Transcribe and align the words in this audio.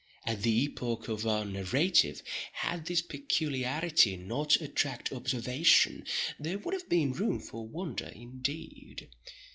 At 0.25 0.41
the 0.41 0.63
epoch 0.63 1.07
of 1.09 1.27
our 1.27 1.45
narrative, 1.45 2.23
had 2.53 2.87
this 2.87 3.03
peculiarity 3.03 4.17
not 4.17 4.59
attracted 4.59 5.15
observation, 5.15 6.05
there 6.39 6.57
would 6.57 6.73
have 6.73 6.89
been 6.89 7.13
room 7.13 7.39
for 7.39 7.67
wonder 7.67 8.07
indeed. 8.07 9.09